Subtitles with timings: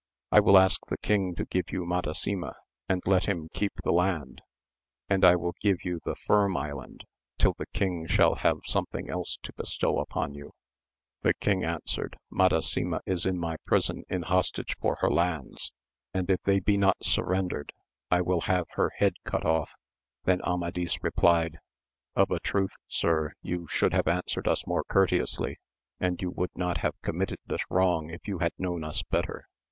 [0.31, 2.55] I will ask the king to give you Madasima
[2.89, 4.41] and let him keep the land,
[5.07, 7.03] and I will give you the Firm Island
[7.37, 10.53] till the king shall have something else to bestow upon you.
[11.21, 15.71] The king answered, Madasima is in my prison in hostage for her lands,
[16.15, 17.71] and if they be not surrendered
[18.09, 19.75] I will have her head cut off.
[20.23, 21.59] Then Amadis replied,
[22.15, 25.57] Of a truth sir you should [have answered us more courteously,
[25.99, 29.45] and you would not have committed this wrong if you had known us better.